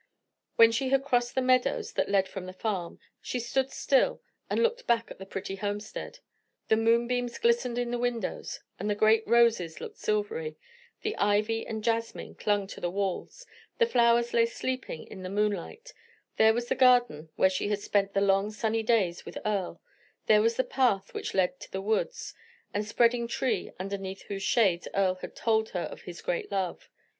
[0.55, 4.59] When she had crossed the meadows that led from the farm, she stood still and
[4.63, 6.17] looked back at the pretty homestead;
[6.69, 10.57] the moonbeams glistened in the windows, the great roses looked silvery,
[11.03, 13.45] the ivy and jasmine clung to the walls,
[13.77, 15.93] the flowers lay sleeping in the moonlight;
[16.37, 19.83] there was the garden where she had spent the long, sunny days with Earle,
[20.25, 22.33] there was the path which lead to the woods,
[22.73, 26.89] the spreading tree underneath whose shades Earle had told of his great love.